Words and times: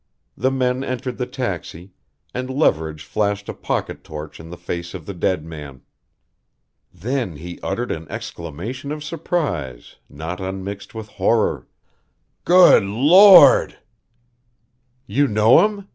The 0.35 0.49
men 0.49 0.83
entered 0.83 1.19
the 1.19 1.27
taxi, 1.27 1.91
and 2.33 2.49
Leverage 2.49 3.03
flashed 3.03 3.47
a 3.49 3.53
pocket 3.53 4.03
torch 4.03 4.39
in 4.39 4.49
the 4.49 4.57
face 4.57 4.95
of 4.95 5.05
the 5.05 5.13
dead 5.13 5.45
man. 5.45 5.83
Then 6.91 7.35
he 7.35 7.59
uttered 7.61 7.91
an 7.91 8.09
exclamation 8.09 8.91
of 8.91 9.03
surprise 9.03 9.97
not 10.09 10.39
unmixed 10.39 10.95
with 10.95 11.07
horror. 11.07 11.67
"Good 12.45 12.81
Lord!" 12.83 13.77
"You 15.05 15.27
know 15.27 15.63
him?" 15.63 15.87